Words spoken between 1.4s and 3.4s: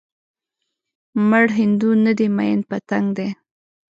هندو نه دی ميئن پتنګ دی